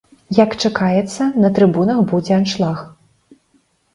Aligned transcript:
Як 0.35 0.53
чакаецца, 0.67 1.27
на 1.43 1.51
трыбунах 1.59 2.01
будзе 2.13 2.33
аншлаг. 2.39 2.77